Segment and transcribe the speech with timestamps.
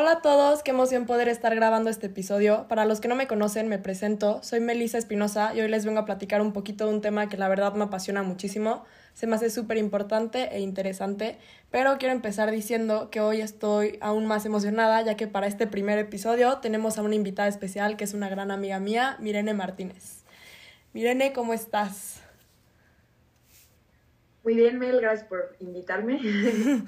[0.00, 2.66] Hola a todos, qué emoción poder estar grabando este episodio.
[2.68, 4.40] Para los que no me conocen, me presento.
[4.44, 7.36] Soy Melissa Espinosa y hoy les vengo a platicar un poquito de un tema que
[7.36, 8.84] la verdad me apasiona muchísimo.
[9.14, 11.36] Se me hace súper importante e interesante,
[11.72, 15.98] pero quiero empezar diciendo que hoy estoy aún más emocionada ya que para este primer
[15.98, 20.22] episodio tenemos a una invitada especial que es una gran amiga mía, Mirene Martínez.
[20.92, 22.27] Mirene, ¿cómo estás?
[24.48, 26.18] Muy bien, Mel, gracias por invitarme.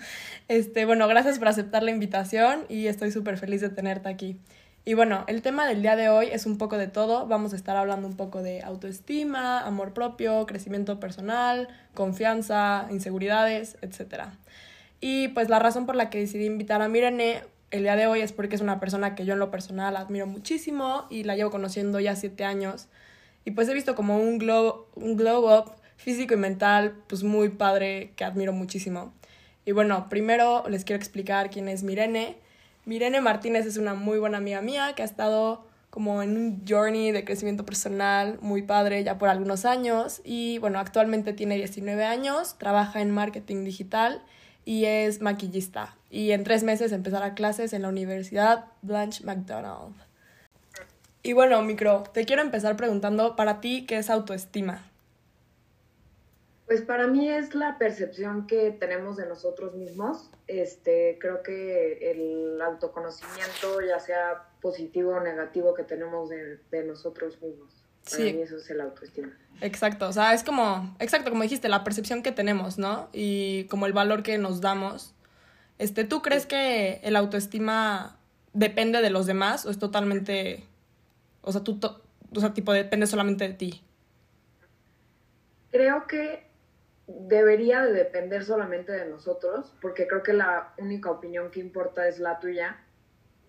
[0.48, 4.38] Este, bueno, gracias por aceptar la invitación y estoy súper feliz de tenerte aquí.
[4.86, 7.26] Y bueno, el tema del día de hoy es un poco de todo.
[7.26, 14.28] Vamos a estar hablando un poco de autoestima, amor propio, crecimiento personal, confianza, inseguridades, etc.
[15.02, 18.22] Y pues la razón por la que decidí invitar a Mirene el día de hoy
[18.22, 21.50] es porque es una persona que yo en lo personal admiro muchísimo y la llevo
[21.50, 22.88] conociendo ya siete años.
[23.44, 27.50] Y pues he visto como un glow, un glow up físico y mental, pues muy
[27.50, 29.12] padre, que admiro muchísimo.
[29.64, 32.38] Y bueno, primero les quiero explicar quién es Mirene.
[32.86, 37.10] Mirene Martínez es una muy buena amiga mía que ha estado como en un journey
[37.10, 42.56] de crecimiento personal muy padre ya por algunos años y bueno, actualmente tiene 19 años,
[42.58, 44.22] trabaja en marketing digital
[44.64, 49.94] y es maquillista y en tres meses empezará clases en la Universidad Blanche McDonald.
[51.22, 54.89] Y bueno, micro, te quiero empezar preguntando para ti qué es autoestima.
[56.70, 60.30] Pues para mí es la percepción que tenemos de nosotros mismos.
[60.46, 67.74] Este, creo que el autoconocimiento, ya sea positivo o negativo, que tenemos de, nosotros mismos.
[68.08, 69.36] Para mí eso es el autoestima.
[69.60, 73.08] Exacto, o sea, es como, exacto, como dijiste, la percepción que tenemos, ¿no?
[73.12, 75.12] Y como el valor que nos damos.
[75.78, 78.16] Este, ¿Tú crees que el autoestima
[78.52, 80.68] depende de los demás o es totalmente,
[81.42, 83.82] o sea, tú, o sea, tipo, depende solamente de ti?
[85.72, 86.48] Creo que
[87.18, 92.18] debería de depender solamente de nosotros, porque creo que la única opinión que importa es
[92.18, 92.78] la tuya,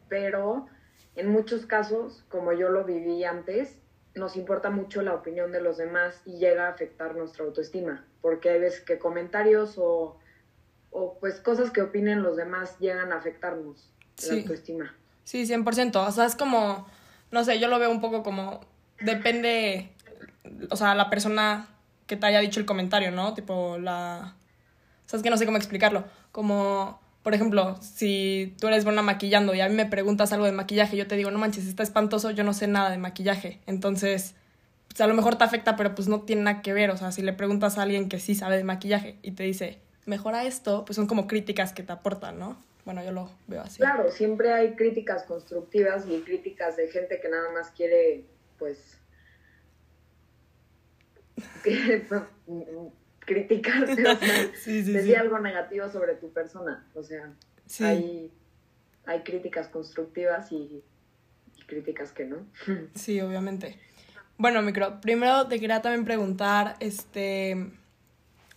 [0.10, 0.68] pero
[1.16, 3.78] en muchos casos, como yo lo viví antes,
[4.16, 8.50] nos importa mucho la opinión de los demás y llega a afectar nuestra autoestima, porque
[8.50, 10.18] hay veces que comentarios o,
[10.90, 13.90] o pues cosas que opinen los demás llegan a afectarnos
[14.28, 14.96] la autoestima.
[15.24, 16.88] Sí, 100%, o sea, es como,
[17.32, 18.62] no sé, yo lo veo un poco como,
[19.00, 19.92] depende,
[20.70, 21.68] o sea, la persona
[22.12, 23.34] que te haya dicho el comentario, ¿no?
[23.34, 24.36] Tipo, la...
[25.06, 26.04] sabes que no sé cómo explicarlo.
[26.34, 30.52] Como, por ejemplo, si tú eres buena maquillando y a mí me preguntas algo de
[30.52, 33.62] maquillaje, yo te digo, no manches, está espantoso, yo no sé nada de maquillaje.
[33.66, 34.36] Entonces,
[34.90, 36.90] pues a lo mejor te afecta, pero pues no tiene nada que ver.
[36.92, 39.80] O sea, si le preguntas a alguien que sí sabe de maquillaje y te dice,
[40.06, 42.62] mejora esto, pues son como críticas que te aportan, ¿no?
[42.84, 43.78] Bueno, yo lo veo así.
[43.78, 48.26] Claro, siempre hay críticas constructivas y críticas de gente que nada más quiere,
[48.60, 48.98] pues,
[53.20, 54.16] criticarte, o
[54.56, 56.86] sea, algo negativo sobre tu persona.
[56.96, 57.34] O sea,
[57.80, 58.32] hay,
[59.06, 60.84] hay críticas constructivas y,
[61.68, 62.46] críticas que no.
[62.96, 63.80] Sí, obviamente.
[64.38, 67.72] Bueno, Micro, primero te quería también preguntar, este,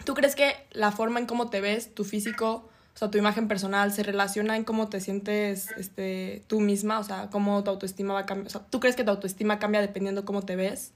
[0.05, 3.49] ¿tú crees que la forma en cómo te ves, tu físico, o sea, tu imagen
[3.49, 6.99] personal, se relaciona en cómo te sientes este, tú misma?
[6.99, 8.47] O sea, cómo tu autoestima va a cambiar.
[8.47, 10.93] O sea, ¿tú crees que tu autoestima cambia dependiendo cómo te ves?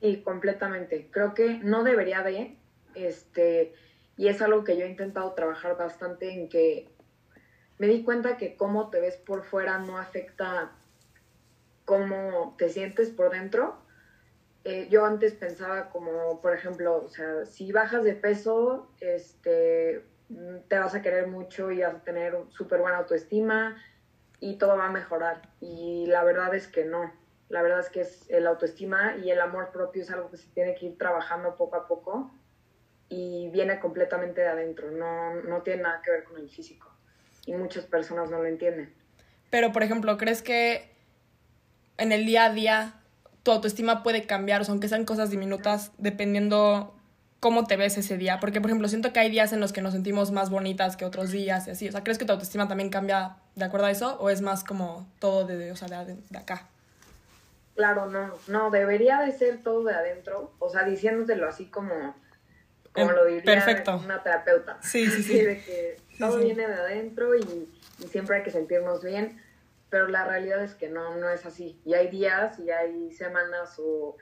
[0.00, 1.08] Sí, completamente.
[1.10, 2.56] Creo que no debería de,
[2.94, 3.74] este,
[4.16, 6.88] y es algo que yo he intentado trabajar bastante en que
[7.78, 10.72] me di cuenta que cómo te ves por fuera no afecta
[11.84, 13.78] cómo te sientes por dentro.
[14.64, 20.04] Eh, yo antes pensaba como, por ejemplo, o sea, si bajas de peso, este,
[20.68, 23.82] te vas a querer mucho y vas a tener súper buena autoestima
[24.38, 25.40] y todo va a mejorar.
[25.60, 27.12] Y la verdad es que no.
[27.50, 30.48] La verdad es que es el autoestima y el amor propio es algo que se
[30.50, 32.30] tiene que ir trabajando poco a poco
[33.08, 36.88] y viene completamente de adentro, no, no tiene nada que ver con el físico.
[37.44, 38.94] Y muchas personas no lo entienden.
[39.50, 40.88] Pero, por ejemplo, ¿crees que
[41.98, 42.94] en el día a día
[43.42, 46.94] tu autoestima puede cambiar, o sea, aunque sean cosas diminutas, dependiendo
[47.40, 48.38] cómo te ves ese día?
[48.38, 51.04] Porque, por ejemplo, siento que hay días en los que nos sentimos más bonitas que
[51.04, 51.88] otros días y así.
[51.88, 54.18] O sea, ¿crees que tu autoestima también cambia de acuerdo a eso?
[54.20, 56.68] ¿O es más como todo de, o sea, de, de acá?
[57.74, 62.14] Claro, no, no, debería de ser todo de adentro, o sea, diciéndotelo así como,
[62.92, 63.64] como lo diría
[64.04, 64.78] una terapeuta.
[64.82, 65.40] Sí, sí, sí.
[65.44, 67.68] de que todo viene de adentro y,
[68.08, 69.40] siempre hay que sentirnos bien,
[69.90, 71.78] pero la realidad es que no, no es así.
[71.84, 74.16] Y hay días y hay semanas o,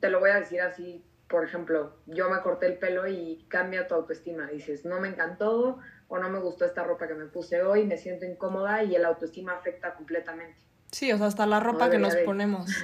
[0.00, 3.86] te lo voy a decir así, por ejemplo, yo me corté el pelo y cambia
[3.86, 4.46] tu autoestima.
[4.46, 5.78] Dices, no me encantó
[6.08, 9.04] o no me gustó esta ropa que me puse hoy, me siento incómoda y el
[9.04, 10.69] autoestima afecta completamente.
[10.90, 12.70] Sí, o sea, hasta la ropa que nos ponemos.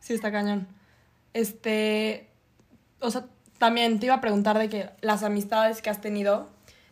[0.00, 0.68] Sí, está cañón.
[1.34, 2.30] Este,
[3.00, 3.26] o sea,
[3.58, 6.48] también te iba a preguntar de que las amistades que has tenido,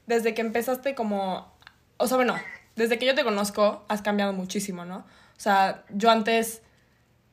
[0.09, 1.53] desde que empezaste como,
[1.99, 2.35] o sea, bueno,
[2.75, 4.99] desde que yo te conozco, has cambiado muchísimo, ¿no?
[4.99, 6.63] O sea, yo antes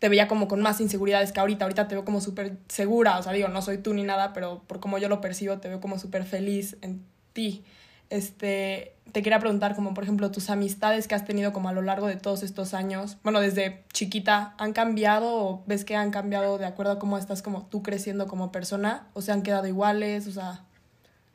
[0.03, 1.63] te veía como con más inseguridades que ahorita.
[1.63, 3.17] Ahorita te veo como súper segura.
[3.19, 5.69] O sea, digo, no soy tú ni nada, pero por cómo yo lo percibo, te
[5.69, 7.63] veo como súper feliz en ti.
[8.09, 11.81] Este, te quería preguntar como, por ejemplo, tus amistades que has tenido como a lo
[11.81, 16.57] largo de todos estos años, bueno, desde chiquita, ¿han cambiado o ves que han cambiado
[16.57, 19.07] de acuerdo a cómo estás como tú creciendo como persona?
[19.13, 20.27] ¿O se han quedado iguales?
[20.27, 20.65] O sea,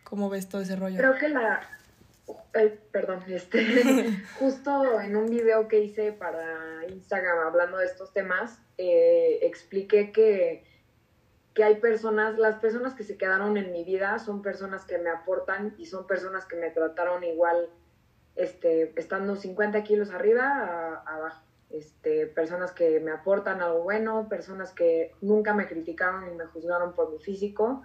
[0.04, 0.98] ¿cómo ves todo ese rollo?
[0.98, 1.60] Creo que la,
[2.90, 3.64] perdón, este,
[4.38, 10.64] justo en un video que hice para Instagram hablando de estos temas, eh, expliqué que,
[11.54, 15.10] que hay personas, las personas que se quedaron en mi vida son personas que me
[15.10, 17.68] aportan y son personas que me trataron igual,
[18.36, 21.42] este, estando 50 kilos arriba abajo.
[21.70, 26.94] Este, personas que me aportan algo bueno, personas que nunca me criticaron ni me juzgaron
[26.94, 27.82] por mi físico.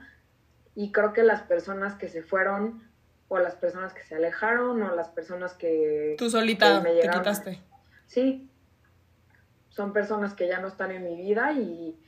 [0.73, 2.81] Y creo que las personas que se fueron
[3.27, 6.15] o las personas que se alejaron o las personas que...
[6.17, 7.59] Tú solita me te quitaste.
[8.07, 8.49] Sí,
[9.69, 11.99] son personas que ya no están en mi vida y,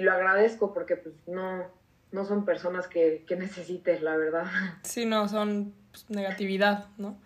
[0.00, 1.64] lo agradezco porque pues no,
[2.12, 4.46] no son personas que, que necesites, la verdad.
[4.82, 7.16] Sí, no, son pues, negatividad, ¿no?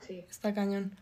[0.00, 0.24] Sí.
[0.30, 0.92] Está cañón.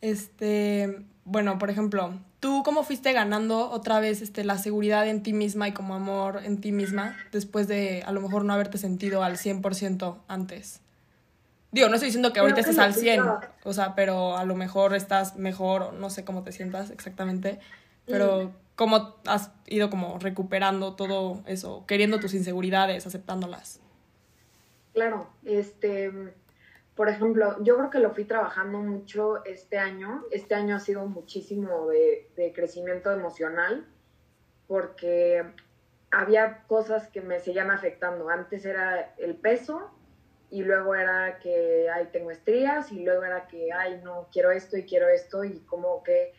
[0.00, 5.32] Este, bueno, por ejemplo, ¿tú cómo fuiste ganando otra vez este, la seguridad en ti
[5.32, 9.22] misma y como amor en ti misma después de a lo mejor no haberte sentido
[9.22, 10.80] al 100% antes?
[11.72, 13.22] Digo, no estoy diciendo que ahorita estés al 100,
[13.62, 17.60] o sea, pero a lo mejor estás mejor, no sé cómo te sientas exactamente,
[18.06, 18.52] pero mm.
[18.80, 23.78] Cómo has ido como recuperando todo eso, queriendo tus inseguridades, aceptándolas.
[24.94, 26.10] Claro, este,
[26.94, 30.24] por ejemplo, yo creo que lo fui trabajando mucho este año.
[30.30, 33.86] Este año ha sido muchísimo de, de crecimiento emocional
[34.66, 35.44] porque
[36.10, 38.30] había cosas que me seguían afectando.
[38.30, 39.90] Antes era el peso,
[40.50, 44.78] y luego era que, ay, tengo estrías, y luego era que, ay, no, quiero esto
[44.78, 46.32] y quiero esto, y como que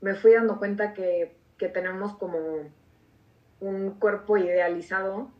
[0.00, 2.38] me fui dando cuenta que, que tenemos como
[3.60, 5.30] un cuerpo idealizado,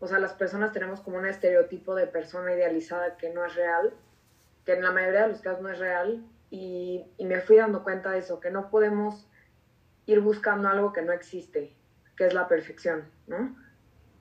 [0.00, 3.94] o sea, las personas tenemos como un estereotipo de persona idealizada que no es real,
[4.64, 7.82] que en la mayoría de los casos no es real, y, y me fui dando
[7.84, 9.28] cuenta de eso, que no podemos
[10.06, 11.74] ir buscando algo que no existe,
[12.16, 13.56] que es la perfección, ¿no?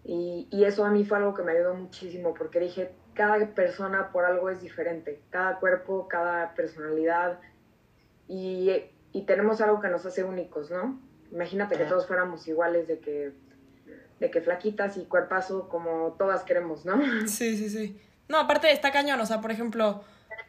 [0.03, 4.11] Y, y eso a mí fue algo que me ayudó muchísimo, porque dije, cada persona
[4.11, 7.39] por algo es diferente, cada cuerpo, cada personalidad
[8.27, 8.71] y,
[9.11, 10.99] y tenemos algo que nos hace únicos, ¿no?
[11.31, 13.31] Imagínate que todos fuéramos iguales de que,
[14.19, 16.99] de que flaquitas y cuerpazo como todas queremos, ¿no?
[17.27, 17.99] Sí, sí, sí.
[18.29, 20.03] No, aparte está cañón, o sea, por ejemplo,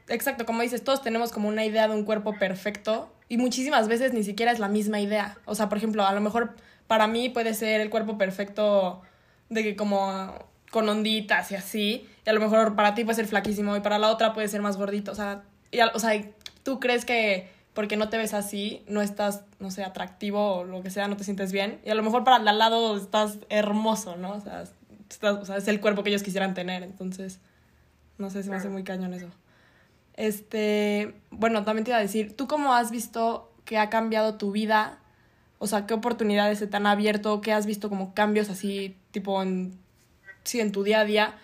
[0.08, 4.12] exacto, como dices, todos tenemos como una idea de un cuerpo perfecto y muchísimas veces
[4.12, 5.38] ni siquiera es la misma idea.
[5.44, 6.54] O sea, por ejemplo, a lo mejor
[6.86, 9.02] para mí puede ser el cuerpo perfecto
[9.48, 13.26] de que como con onditas y así, y a lo mejor para ti puede ser
[13.26, 16.22] flaquísimo y para la otra puede ser más gordito, o sea, y, o sea,
[16.62, 20.82] tú crees que porque no te ves así, no estás, no sé, atractivo o lo
[20.82, 23.38] que sea, no te sientes bien, y a lo mejor para el al lado estás
[23.50, 24.32] hermoso, ¿no?
[24.32, 24.64] O sea,
[25.56, 27.38] es el cuerpo que ellos quisieran tener, entonces,
[28.19, 29.28] no sé, se me hace muy cañón eso.
[30.14, 34.50] Este, bueno, también te iba a decir, ¿tú cómo has visto que ha cambiado tu
[34.50, 34.98] vida?
[35.60, 37.40] O sea, ¿qué oportunidades se te han abierto?
[37.42, 39.78] ¿Qué has visto como cambios así, tipo en
[40.52, 41.38] en tu día a día,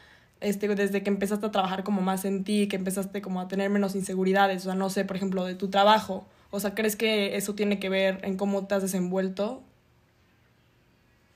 [0.44, 3.70] este, desde que empezaste a trabajar como más en ti, que empezaste como a tener
[3.70, 7.36] menos inseguridades, o sea, no sé, por ejemplo, de tu trabajo, o sea, ¿crees que
[7.36, 9.62] eso tiene que ver en cómo te has desenvuelto?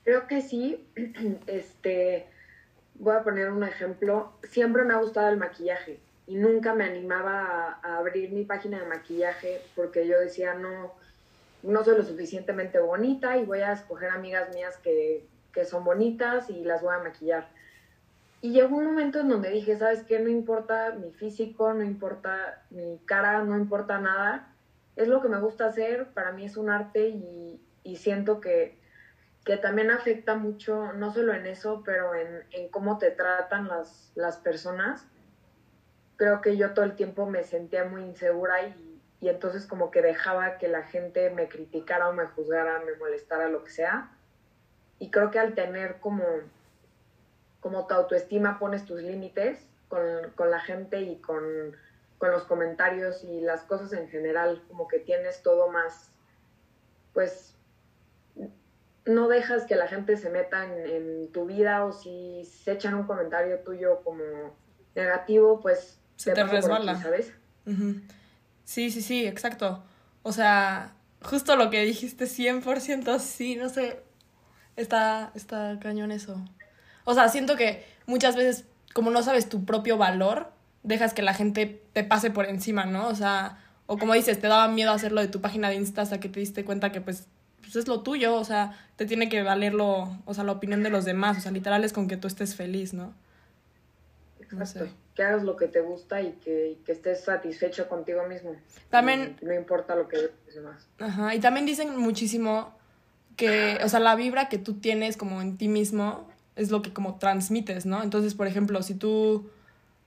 [0.04, 0.84] Creo que sí,
[1.46, 2.26] este,
[2.98, 7.78] voy a poner un ejemplo, siempre me ha gustado el maquillaje y nunca me animaba
[7.82, 10.92] a, abrir mi página de maquillaje porque yo decía, no,
[11.62, 16.50] no soy lo suficientemente bonita y voy a escoger amigas mías que, que son bonitas
[16.50, 17.57] y las voy a maquillar.
[18.40, 20.20] Y llegó un momento en donde dije, ¿sabes qué?
[20.20, 24.54] No importa mi físico, no importa mi cara, no importa nada.
[24.94, 27.60] Es lo que me gusta hacer, para mí es un arte y,
[27.96, 28.78] siento que,
[29.44, 34.12] que, también afecta mucho, no solo en eso, pero en, en cómo te tratan las,
[34.14, 35.06] las, personas.
[36.16, 40.02] Creo que yo todo el tiempo me sentía muy insegura y, y entonces como que
[40.02, 44.12] dejaba que la gente me criticara o me juzgara, me molestara, lo que sea.
[44.98, 46.24] Y creo que al tener como
[47.60, 50.00] como tu autoestima pones tus límites con,
[50.34, 51.42] con la gente y con,
[52.18, 56.10] con, los comentarios y las cosas en general, como que tienes todo más,
[57.14, 57.54] pues
[59.06, 63.04] no dejas que la gente se meta en, tu vida o si se echan un
[63.04, 64.22] comentario tuyo como
[64.94, 67.32] negativo, pues se te, resbala, ¿sabes?
[68.64, 69.82] Sí, sí, sí, exacto.
[70.22, 74.02] O sea, justo lo que dijiste 100% sí, no sé,
[74.76, 76.38] está, está cañón eso.
[77.08, 81.32] O sea, siento que muchas veces, como no sabes tu propio valor, dejas que la
[81.32, 83.08] gente te pase por encima, ¿no?
[83.08, 86.20] O sea, O como dices, te daba miedo hacerlo de tu página de Insta hasta
[86.20, 87.26] que te diste cuenta que pues,
[87.62, 90.82] pues es lo tuyo, o sea, te tiene que valer lo, o sea, la opinión
[90.82, 93.14] de los demás, o sea, literal es con que tú estés feliz, ¿no?
[94.42, 94.88] Exacto.
[95.14, 98.54] Que hagas lo que te gusta y que, que estés satisfecho contigo mismo.
[98.90, 99.38] También...
[99.40, 100.86] No, importa lo que los demás.
[100.98, 102.76] Ajá, y también dicen muchísimo
[103.36, 106.92] que, o sea, la vibra que tú tienes como en ti mismo es lo que
[106.92, 108.02] como transmites, ¿no?
[108.02, 109.48] Entonces, por ejemplo, si tú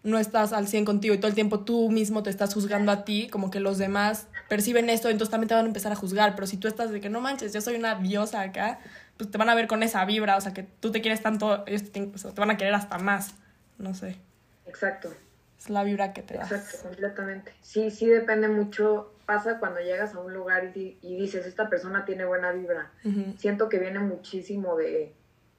[0.04, 3.06] no estás al 100 contigo y todo el tiempo tú mismo te estás juzgando a
[3.06, 6.36] ti, como que los demás perciben esto, entonces también te van a empezar a juzgar,
[6.36, 8.80] pero si tú estás de que no manches, yo soy una diosa acá,
[9.18, 11.64] pues te van a ver con esa vibra, o sea, que tú te quieres tanto,
[11.68, 13.36] ellos te, te van a querer hasta más,
[13.78, 14.18] no sé.
[14.66, 15.14] Exacto.
[15.60, 16.52] Es la vibra que te das.
[16.52, 17.54] Exacto, completamente.
[17.62, 22.26] Sí, sí depende mucho, pasa cuando llegas a un lugar y, dices, esta persona tiene
[22.26, 22.92] buena vibra.
[23.38, 25.14] Siento que viene muchísimo de,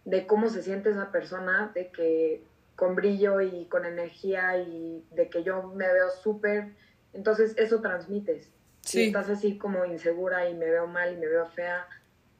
[0.05, 2.45] de cómo se siente esa persona, de que
[2.77, 6.73] con brillo y con energía y de que yo me veo súper,
[7.13, 8.51] entonces eso transmites.
[8.81, 11.87] Si estás así como insegura y me veo mal y me veo fea,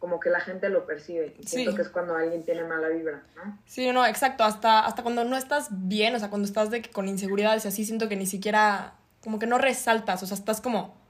[0.01, 1.37] como que la gente lo percibe.
[1.47, 3.57] Siento que es cuando alguien tiene mala vibra, ¿no?
[3.67, 4.43] Sí, no, exacto.
[4.43, 7.85] Hasta, hasta cuando no estás bien, o sea, cuando estás de, con inseguridades y así,
[7.85, 11.01] siento que ni siquiera, como que no resaltas, o sea, estás como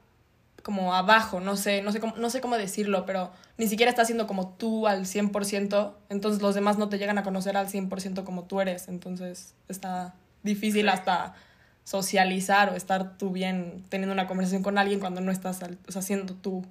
[0.63, 4.07] como abajo, no sé, no sé cómo, no sé cómo decirlo, pero ni siquiera estás
[4.07, 8.23] siendo como tú al 100%, entonces los demás no te llegan a conocer al 100%
[8.23, 11.35] como tú eres, entonces está difícil hasta
[11.83, 16.01] socializar o estar tú bien teniendo una conversación con alguien cuando no estás o sea,
[16.01, 16.65] siendo tú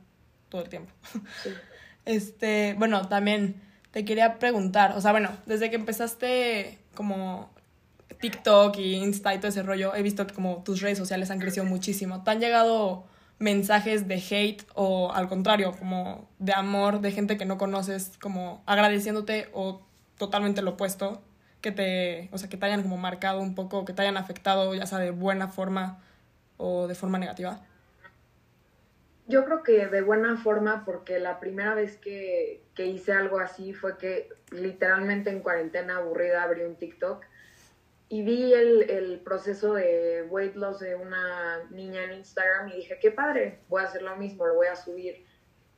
[0.48, 0.92] todo el tiempo.
[2.04, 7.48] Este, bueno, también te quería preguntar, o sea, bueno, desde que empezaste como
[8.20, 11.38] TikTok y Insta y todo ese rollo, he visto que como tus redes sociales han
[11.38, 12.24] crecido muchísimo.
[12.24, 13.04] ¿Te han llegado
[13.42, 18.62] mensajes de hate o al contrario, como de amor de gente que no conoces, como
[18.66, 19.82] agradeciéndote o
[20.16, 21.20] totalmente lo opuesto,
[21.60, 24.74] que te, o sea, que te hayan como marcado un poco, que te hayan afectado,
[24.74, 26.00] ya sea de buena forma
[26.56, 27.60] o de forma negativa?
[29.26, 33.74] Yo creo que de buena forma, porque la primera vez que, que hice algo así
[33.74, 37.24] fue que literalmente en cuarentena aburrida abrí un TikTok
[38.12, 42.98] y vi el, el, proceso de weight loss de una niña en Instagram y dije,
[43.00, 45.24] qué padre, voy a hacer lo mismo, lo voy a subir.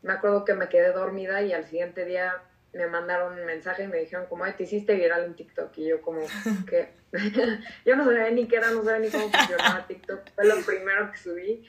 [0.03, 3.87] Me acuerdo que me quedé dormida y al siguiente día me mandaron un mensaje y
[3.87, 5.79] me dijeron como, te hiciste viral en TikTok.
[5.79, 6.23] Y yo como,
[6.69, 6.89] ¿qué?
[7.87, 10.31] yo no sabía ni qué era, no sabía ni cómo funcionaba TikTok.
[10.35, 11.65] Fue lo primero que subí.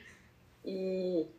[0.63, 1.29] Y,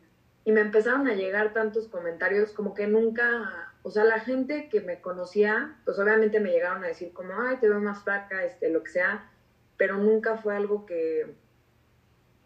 [0.45, 4.81] y me empezaron a llegar tantos comentarios como que nunca o sea, la gente que
[4.81, 8.69] me conocía, pues obviamente me llegaron a decir como, ay, te veo más flaca, este,
[8.69, 9.29] lo que sea,
[9.77, 11.35] pero nunca fue algo que,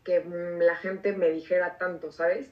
[0.04, 0.24] que
[0.60, 2.52] la gente me dijera tanto, ¿sabes?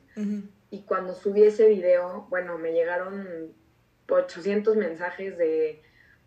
[0.72, 3.54] Y cuando subí ese video, bueno, me llegaron
[4.08, 5.82] 800 mensajes de,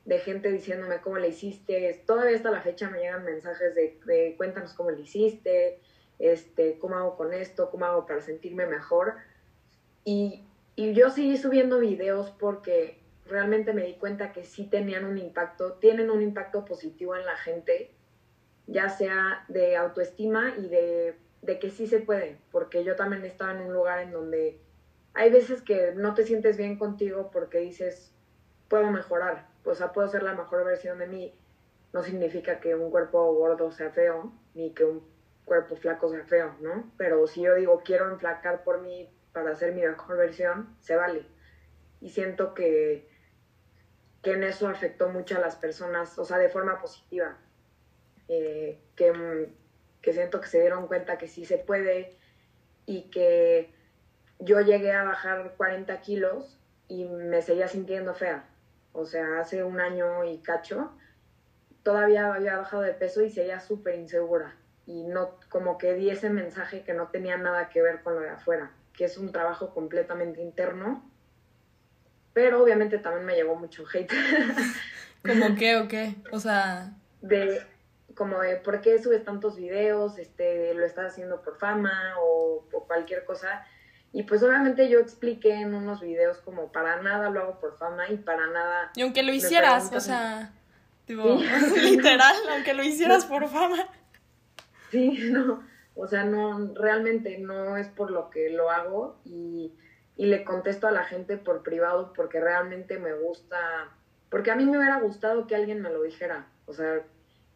[0.05, 2.03] de, gente diciéndome cómo le hiciste.
[2.07, 5.81] Todavía hasta la fecha me llegan mensajes de, de cuéntanos cómo le hiciste,
[6.19, 9.15] este, cómo hago con esto, cómo hago para sentirme mejor.
[10.05, 10.45] Y
[10.77, 15.75] y yo seguí subiendo videos porque realmente me di cuenta que sí tenían un impacto,
[15.75, 17.91] tienen un impacto positivo en la gente,
[18.67, 23.53] ya sea de autoestima y de, de que sí se puede, porque yo también estaba
[23.53, 24.61] en un lugar en donde
[25.15, 28.13] hay veces que no te sientes bien contigo porque dices,
[28.69, 31.35] puedo mejorar, o sea, puedo ser la mejor versión de mí.
[31.93, 35.07] No significa que un cuerpo gordo sea feo, ni que un
[35.45, 36.91] cuerpo flaco sea feo, ¿no?
[36.97, 41.27] Pero si yo digo, quiero enflacar por mí, para hacer mi mejor versión, se vale.
[42.01, 43.09] Y siento que,
[44.23, 47.37] que en eso afectó mucho a las personas, o sea, de forma positiva.
[48.29, 49.53] Eh, que,
[50.01, 52.17] que siento que se dieron cuenta que sí se puede
[52.87, 53.75] y que
[54.39, 56.59] yo llegué a bajar 40 kilos
[56.89, 58.49] y me seguía sintiendo fea.
[58.93, 60.93] O sea, hace un año y cacho,
[61.83, 64.57] todavía había bajado de peso y seguía súper insegura.
[64.85, 68.21] Y no, como que di ese mensaje que no tenía nada que ver con lo
[68.21, 71.09] de afuera que es un trabajo completamente interno,
[72.33, 74.11] pero obviamente también me llegó mucho hate.
[75.27, 76.15] ¿Cómo qué o qué?
[76.31, 76.93] O sea...
[77.21, 77.63] De,
[78.15, 80.19] como de, ¿por qué subes tantos videos?
[80.19, 83.65] Este, ¿Lo estás haciendo por fama o, cualquier cosa?
[84.13, 88.09] Y pues obviamente yo expliqué en unos videos como para nada lo hago por fama
[88.11, 88.91] y para nada...
[88.95, 90.53] Y aunque lo hicieras, o sea,
[91.07, 91.39] tipo,
[91.83, 93.89] literal, aunque lo hicieras por fama.
[94.91, 95.63] Sí, no.
[95.95, 99.75] O sea, no, realmente no es por lo que lo hago y,
[100.17, 103.91] y le contesto a la gente por privado porque realmente me gusta,
[104.31, 107.03] porque a mí me hubiera gustado que alguien me lo dijera, o sea,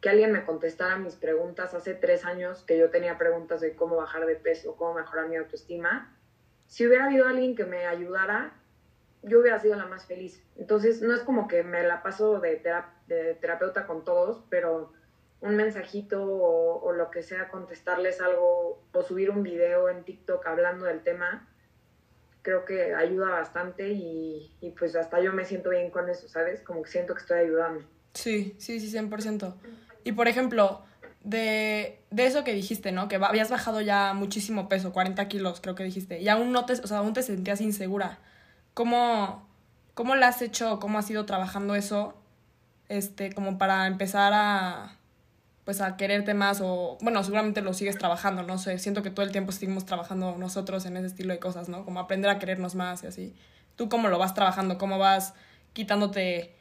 [0.01, 3.95] que alguien me contestara mis preguntas hace tres años que yo tenía preguntas de cómo
[3.95, 6.15] bajar de peso, cómo mejorar mi autoestima.
[6.67, 8.53] Si hubiera habido alguien que me ayudara,
[9.23, 10.43] yo hubiera sido la más feliz.
[10.55, 12.61] Entonces, no es como que me la paso de,
[13.07, 14.93] de terapeuta con todos, pero
[15.41, 20.85] un mensajito o, lo que sea, contestarles algo o subir un video en TikTok hablando
[20.85, 21.47] del tema,
[22.41, 26.61] creo que ayuda bastante y, pues hasta yo me siento bien con eso, ¿sabes?
[26.61, 27.83] Como que siento que estoy ayudando.
[28.13, 29.53] Sí, sí, sí, 100%.
[30.03, 30.81] Y por ejemplo,
[31.23, 33.07] de, de eso que dijiste, ¿no?
[33.07, 36.73] Que habías bajado ya muchísimo peso, 40 kilos creo que dijiste, y aún no te,
[36.73, 38.19] o sea, aún te sentías insegura.
[38.73, 39.47] ¿Cómo,
[39.93, 42.15] cómo lo has hecho, cómo has ido trabajando eso,
[42.89, 44.96] este, como para empezar a,
[45.67, 49.25] pues a quererte más o, bueno, seguramente lo sigues trabajando, no sé, siento que todo
[49.25, 51.83] el tiempo seguimos trabajando nosotros en ese estilo de cosas, ¿no?
[51.83, 53.35] Como aprender a querernos más y así.
[53.75, 54.77] ¿Tú cómo lo vas trabajando?
[54.77, 55.33] ¿Cómo vas
[55.73, 56.55] quitándote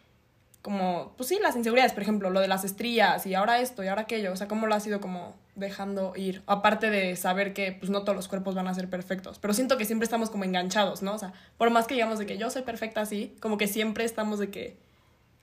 [0.61, 3.87] como, pues sí, las inseguridades, por ejemplo, lo de las estrías y ahora esto y
[3.87, 6.43] ahora aquello, o sea, ¿cómo lo has ido como dejando ir?
[6.49, 9.79] Aparte de saber que pues no todos los cuerpos van a ser perfectos, pero siento
[9.79, 11.15] que siempre estamos como enganchados, ¿no?
[11.15, 14.05] O sea, por más que digamos de que yo soy perfecta así, como que siempre
[14.05, 14.77] estamos de que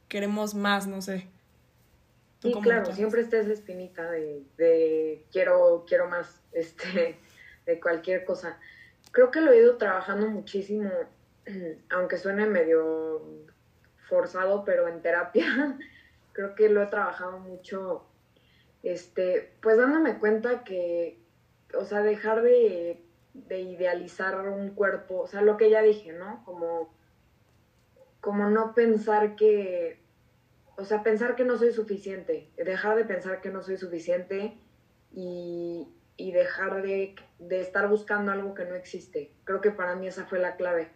[0.09, 1.29] queremos más, no sé.
[2.43, 7.17] Sí, claro, siempre está esa espinita de, de quiero, quiero más, este,
[7.65, 8.59] de cualquier cosa.
[9.11, 10.91] Creo que lo he ido trabajando muchísimo,
[11.89, 13.21] aunque suene medio
[14.09, 15.77] forzado, pero en terapia
[16.33, 18.03] creo que lo he trabajado mucho,
[18.83, 21.17] este, pues dándome cuenta que,
[21.73, 23.01] o sea, dejar de,
[23.33, 26.43] de idealizar un cuerpo, o sea, lo que ya dije, ¿no?
[26.43, 26.93] Como,
[28.19, 30.02] como no pensar que,
[30.75, 34.57] o sea, pensar que no soy suficiente, dejar de pensar que no soy suficiente
[35.11, 35.87] y,
[36.17, 39.33] y dejar de, de, estar buscando algo que no existe.
[39.43, 40.91] Creo que para mí esa fue la clave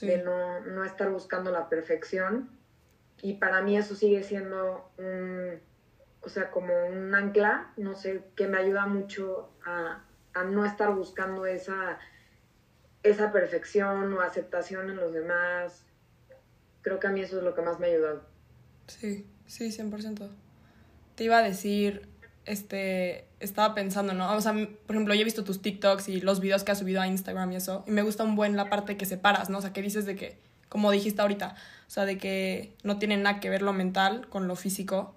[0.00, 2.50] de no, no, estar buscando la perfección.
[3.20, 5.60] Y para mí eso sigue siendo un,
[6.20, 10.04] o sea, como un ancla, no sé, que me ayuda mucho a,
[10.34, 11.98] a no estar buscando esa,
[13.02, 15.84] esa perfección o aceptación en los demás.
[16.80, 18.37] Creo que a mí eso es lo que más me ha ayudado.
[18.88, 20.28] Sí, sí, 100%.
[21.14, 22.08] Te iba a decir,
[22.44, 24.34] este, estaba pensando, ¿no?
[24.34, 27.00] O sea, por ejemplo, yo he visto tus TikToks y los videos que has subido
[27.00, 29.58] a Instagram y eso, y me gusta un buen la parte que separas, ¿no?
[29.58, 31.54] O sea, que dices de que, como dijiste ahorita,
[31.86, 35.14] o sea, de que no tiene nada que ver lo mental con lo físico.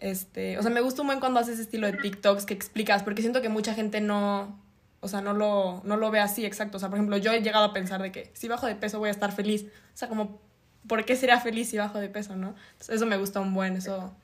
[0.00, 3.02] Este, o sea, me gusta un buen cuando haces ese estilo de TikToks que explicas,
[3.02, 4.60] porque siento que mucha gente no,
[5.00, 6.76] o sea, no lo, no lo ve así, exacto.
[6.76, 8.98] O sea, por ejemplo, yo he llegado a pensar de que si bajo de peso
[8.98, 9.64] voy a estar feliz.
[9.64, 10.40] O sea, como,
[10.86, 12.54] ¿por qué sería feliz si bajo de peso, no?
[12.88, 14.14] eso me gusta un buen, eso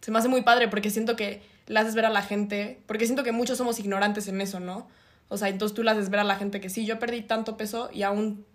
[0.00, 3.06] se me hace muy padre porque siento que le haces ver a la gente, porque
[3.06, 4.88] siento que muchos somos ignorantes en eso, ¿no?
[5.28, 7.56] O sea, entonces tú le haces ver a la gente que sí, yo perdí tanto
[7.56, 8.46] peso y aún,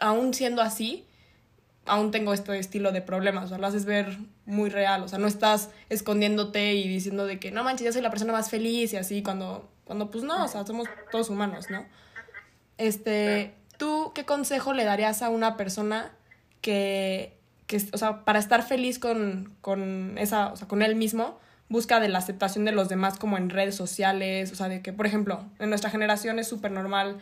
[0.00, 1.06] aún siendo así,
[1.86, 5.18] aún tengo este estilo de problemas, o sea, lo haces ver muy real, o sea,
[5.18, 8.92] no estás escondiéndote y diciendo de que no manches, yo soy la persona más feliz
[8.92, 11.86] y así, cuando, cuando pues no, o sea, somos todos humanos, ¿no?
[12.76, 16.12] Este, ¿tú qué consejo le darías a una persona
[16.68, 21.38] que que, o sea, para estar feliz con, con esa, o sea, con él mismo,
[21.68, 24.92] busca de la aceptación de los demás como en redes sociales, o sea, de que,
[24.92, 27.18] por ejemplo, en nuestra generación es súper normal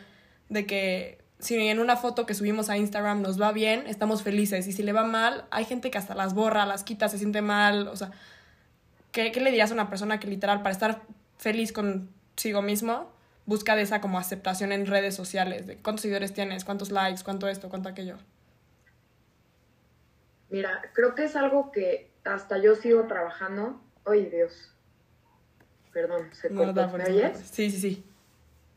[0.49, 4.67] de que si en una foto que subimos a Instagram nos va bien, estamos felices,
[4.67, 7.41] y si le va mal, hay gente que hasta las borra, las quita, se siente
[7.41, 8.11] mal, o sea,
[9.11, 11.01] ¿qué, qué le dirías a una persona que literal, para estar
[11.37, 13.11] feliz consigo mismo,
[13.45, 17.49] busca de esa como aceptación en redes sociales, de cuántos seguidores tienes, cuántos likes, cuánto
[17.49, 18.17] esto, cuánto aquello?
[20.49, 23.81] Mira, creo que es algo que hasta yo sigo trabajando.
[24.05, 24.73] Ay, Dios.
[25.91, 26.87] Perdón, se cortó.
[26.97, 27.37] ¿Me oyes?
[27.39, 28.05] Sí, sí, sí.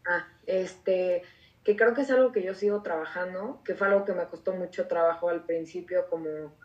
[0.06, 1.22] Ah, este,
[1.64, 4.54] que creo que es algo que yo sigo trabajando, que fue algo que me costó
[4.54, 6.56] mucho trabajo al principio, como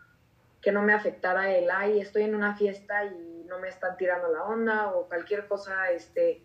[0.60, 4.28] que no me afectara el, ay, estoy en una fiesta y no me están tirando
[4.32, 6.42] la onda o cualquier cosa, este,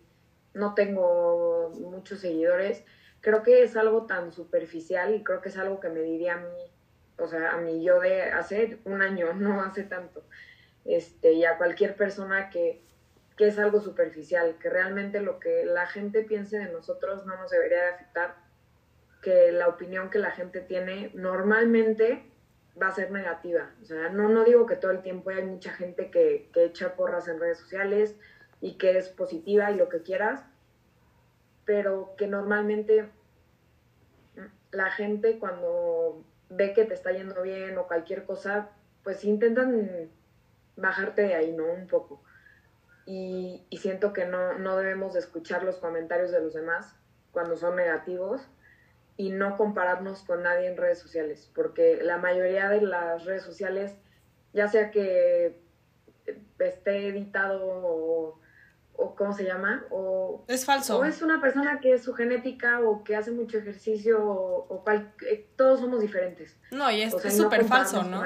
[0.54, 2.84] no tengo muchos seguidores.
[3.20, 6.40] Creo que es algo tan superficial y creo que es algo que me diría a
[6.40, 6.71] mí
[7.18, 10.24] o sea, a mí yo de hace un año, no hace tanto,
[10.84, 12.82] este, y a cualquier persona que,
[13.36, 17.50] que es algo superficial, que realmente lo que la gente piense de nosotros no nos
[17.50, 18.34] debería de afectar,
[19.22, 22.24] que la opinión que la gente tiene normalmente
[22.80, 23.70] va a ser negativa.
[23.80, 26.96] O sea, no, no digo que todo el tiempo hay mucha gente que, que echa
[26.96, 28.16] porras en redes sociales
[28.60, 30.44] y que es positiva y lo que quieras,
[31.64, 33.08] pero que normalmente
[34.72, 36.24] la gente cuando
[36.56, 38.70] ve que te está yendo bien o cualquier cosa,
[39.02, 40.10] pues intentan
[40.76, 41.64] bajarte de ahí, ¿no?
[41.64, 42.22] Un poco.
[43.06, 46.94] Y, siento que no, no debemos de escuchar los comentarios de los demás
[47.32, 48.48] cuando son negativos
[49.16, 53.96] y no compararnos con nadie en redes sociales, porque la mayoría de las redes sociales,
[54.52, 55.60] ya sea que
[56.58, 58.40] esté editado o
[58.96, 60.98] o cómo se llama, o es falso.
[60.98, 65.12] O es una persona que es su genética o que hace mucho ejercicio o, cual,
[65.28, 66.56] eh, todos somos diferentes.
[66.70, 68.22] No, y es súper falso, ¿no?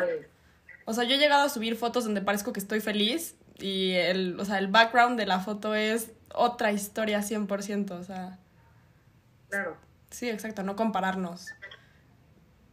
[0.84, 4.38] O sea, yo he llegado a subir fotos donde parezco que estoy feliz y el,
[4.38, 8.38] o sea, el background de la foto es otra historia 100%, o sea.
[9.48, 9.76] Claro.
[10.10, 11.46] Sí, exacto, no compararnos.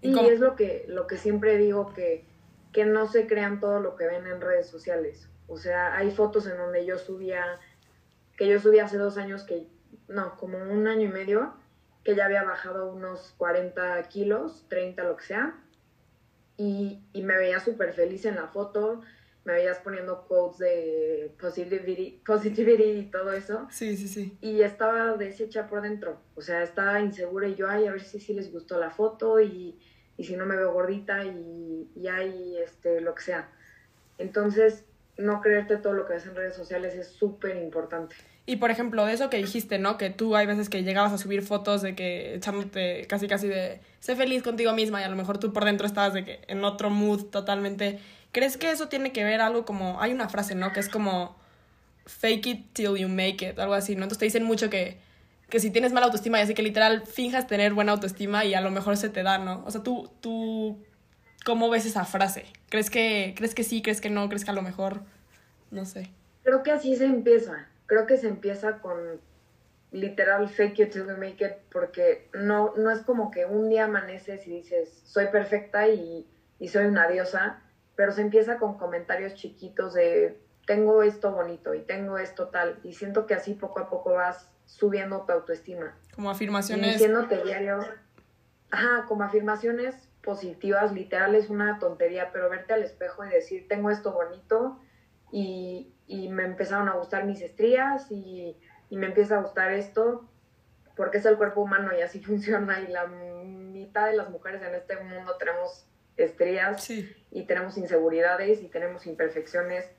[0.01, 2.25] Y, es lo que, lo que siempre digo, que,
[2.71, 5.29] que no se crean todo lo que ven en redes sociales.
[5.47, 7.59] O sea, hay fotos en donde yo subía,
[8.37, 9.67] que yo subí hace dos años, que,
[10.07, 11.53] no, como un año y medio,
[12.03, 15.59] que ya había bajado unos 40 kilos, 30, lo que sea,
[16.57, 19.01] y, y me veía súper feliz en la foto,
[19.45, 23.67] me veías poniendo quotes de positivity, positivity y todo eso.
[23.69, 24.37] Sí, sí, sí.
[24.41, 28.19] Y estaba deshecha por dentro, o sea, estaba insegura y yo, ay, a ver si
[28.19, 29.79] sí les gustó la foto y,
[30.17, 33.49] y si no me veo gordita y, y hay este, lo que sea.
[34.17, 34.85] Entonces,
[35.17, 38.15] no creerte todo lo que ves en redes sociales es súper importante.
[38.45, 39.97] Y por ejemplo, de eso que dijiste, ¿no?
[39.97, 43.79] Que tú hay veces que llegabas a subir fotos de que echándote casi casi de
[43.99, 46.63] sé feliz contigo misma y a lo mejor tú por dentro estabas de que en
[46.65, 47.99] otro mood totalmente.
[48.33, 50.73] ¿Crees que eso tiene que ver algo como hay una frase, ¿no?
[50.73, 51.37] Que es como
[52.05, 54.03] fake it till you make it, algo así, ¿no?
[54.03, 54.97] Entonces te dicen mucho que
[55.49, 58.61] que si tienes mala autoestima y así que literal finjas tener buena autoestima y a
[58.61, 59.63] lo mejor se te da, ¿no?
[59.65, 60.83] O sea, tú tú
[61.45, 62.45] ¿cómo ves esa frase?
[62.69, 65.01] ¿Crees que crees que sí, crees que no, crees que a lo mejor
[65.71, 66.09] no sé?
[66.43, 68.97] Creo que así se empieza creo que se empieza con
[69.91, 73.85] literal fake it till you make it, porque no, no es como que un día
[73.85, 76.27] amaneces y dices, soy perfecta y,
[76.59, 77.61] y soy una diosa,
[77.95, 82.93] pero se empieza con comentarios chiquitos de, tengo esto bonito y tengo esto tal, y
[82.93, 85.95] siento que así poco a poco vas subiendo tu autoestima.
[86.15, 86.93] Como afirmaciones.
[86.93, 87.85] Diciéndote diario,
[88.71, 93.91] ajá, como afirmaciones positivas, literal es una tontería, pero verte al espejo y decir, tengo
[93.91, 94.79] esto bonito
[95.31, 98.57] y, y me empezaron a gustar mis estrías y,
[98.89, 100.29] y, me empieza a gustar esto
[100.95, 104.75] porque es el cuerpo humano y así funciona y la mitad de las mujeres en
[104.75, 109.89] este mundo tenemos estrías y tenemos inseguridades y tenemos imperfecciones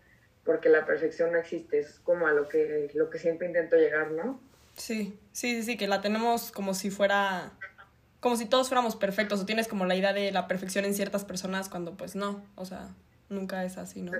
[0.45, 4.11] porque la perfección no existe, es como a lo que, lo que siempre intento llegar,
[4.11, 4.41] ¿no?
[4.77, 7.53] Sí, sí, sí, sí, que la tenemos como si fuera,
[8.25, 11.27] como si todos fuéramos perfectos o tienes como la idea de la perfección en ciertas
[11.27, 12.89] personas cuando pues no, o sea,
[13.29, 14.13] nunca es así, ¿no?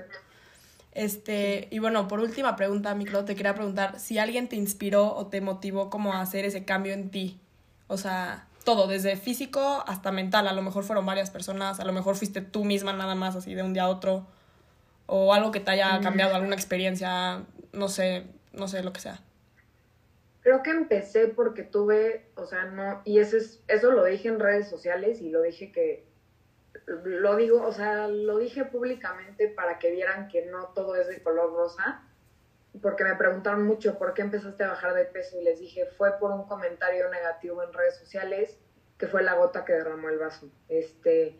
[0.91, 5.25] Este, y bueno, por última pregunta, Miklo, te quería preguntar si alguien te inspiró o
[5.25, 7.39] te motivó como a hacer ese cambio en ti.
[7.87, 10.47] O sea, todo, desde físico hasta mental.
[10.47, 13.55] A lo mejor fueron varias personas, a lo mejor fuiste tú misma nada más así
[13.55, 14.27] de un día a otro.
[15.07, 17.41] O algo que te haya cambiado, alguna experiencia,
[17.73, 19.19] no sé, no sé, lo que sea.
[20.45, 24.39] Creo que empecé porque tuve, o sea, no, y eso, es, eso lo dije en
[24.39, 26.05] redes sociales y lo dije que
[26.85, 31.23] lo digo, o sea, lo dije públicamente para que vieran que no todo es de
[31.23, 32.03] color rosa,
[32.79, 36.11] porque me preguntaron mucho por qué empezaste a bajar de peso y les dije, fue
[36.19, 38.55] por un comentario negativo en redes sociales,
[38.99, 40.51] que fue la gota que derramó el vaso.
[40.69, 41.39] Este,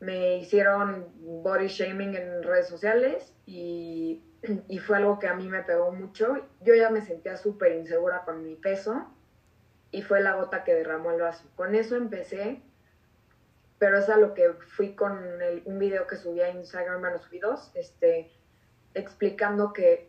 [0.00, 4.22] me hicieron body shaming en redes sociales y,
[4.68, 6.46] y fue algo que a mí me pegó mucho.
[6.60, 9.06] Yo ya me sentía súper insegura con mi peso
[9.90, 11.48] y fue la gota que derramó el vaso.
[11.56, 12.62] Con eso empecé
[13.84, 15.18] pero es a lo que fui con
[15.64, 18.30] un video que subí a Instagram, bueno, subí dos, este,
[18.94, 20.08] explicando que,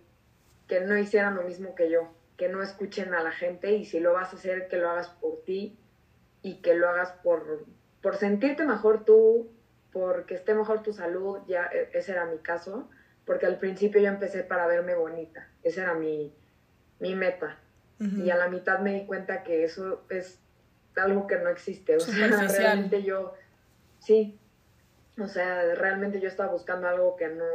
[0.67, 3.99] que no hicieran lo mismo que yo, que no escuchen a la gente y si
[3.99, 5.77] lo vas a hacer, que lo hagas por ti
[6.41, 7.65] y que lo hagas por,
[8.01, 9.51] por sentirte mejor tú,
[9.91, 12.89] porque esté mejor tu salud, ya e, ese era mi caso,
[13.25, 16.33] porque al principio yo empecé para verme bonita, esa era mi,
[16.99, 17.57] mi meta.
[17.97, 20.41] Y a la mitad me di cuenta que eso es
[20.97, 21.95] algo que no existe.
[21.95, 23.33] O sea, realmente yo
[23.99, 24.37] sí,
[25.19, 27.45] o sea, realmente yo estaba buscando algo que no,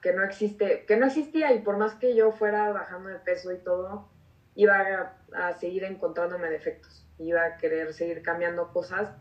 [0.00, 3.52] que no existe, que no existía y por más que yo fuera bajando de peso
[3.52, 4.08] y todo,
[4.54, 9.14] iba a, seguir encontrándome defectos, iba a querer seguir cambiando cosas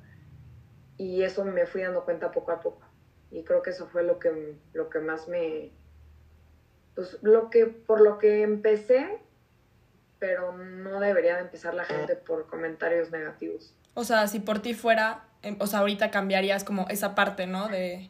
[0.97, 2.81] y eso me fui dando cuenta poco a poco.
[3.31, 5.71] Y creo que eso fue lo que, lo que más me,
[6.95, 9.19] pues lo que, por lo que empecé,
[10.19, 13.73] pero no debería de empezar la gente por comentarios negativos.
[13.93, 17.67] O sea, si por ti fuera, Em, o sea, ahorita cambiarías como esa parte, ¿no?
[17.67, 18.09] De,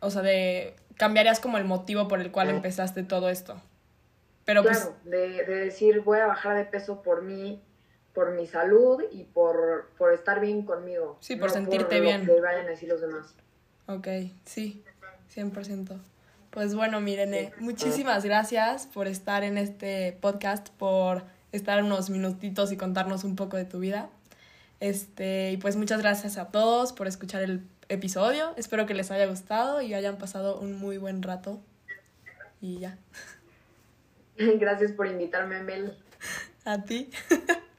[0.00, 3.60] o sea, de, cambiarías como el motivo por el cual empezaste todo esto.
[4.44, 7.62] Pero pues claro, de, de, decir voy a bajar de peso por mí,
[8.12, 11.18] por mi salud y por, por estar bien conmigo.
[11.20, 12.26] Sí, por sentirte bien.
[12.26, 13.36] que vayan a decir los demás.
[13.86, 14.08] Ok,
[14.44, 14.82] sí,
[15.34, 15.98] 100%.
[16.50, 22.76] Pues bueno, Mirene, muchísimas gracias por estar en este podcast, por estar unos minutitos y
[22.76, 24.10] contarnos un poco de tu vida.
[24.80, 28.52] Este, y pues muchas gracias a todos por escuchar el episodio.
[28.56, 31.60] Espero que les haya gustado y hayan pasado un muy buen rato.
[32.60, 32.98] Y ya.
[34.36, 35.96] Gracias por invitarme, Mel.
[36.64, 37.10] A ti.